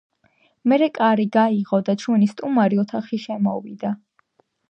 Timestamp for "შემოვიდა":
3.27-3.93